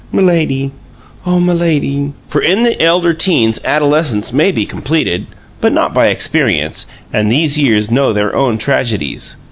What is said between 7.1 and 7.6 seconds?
and these